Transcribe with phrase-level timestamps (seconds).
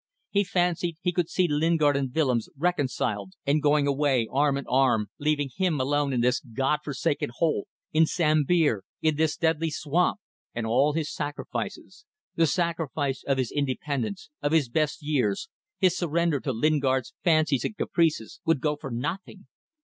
[0.31, 5.11] He fancied he could see Lingard and Willems reconciled and going away arm in arm,
[5.19, 10.19] leaving him alone in this God forsaken hole in Sambir in this deadly swamp!
[10.55, 16.39] And all his sacrifices, the sacrifice of his independence, of his best years, his surrender
[16.39, 19.45] to Lingard's fancies and caprices, would go for nothing!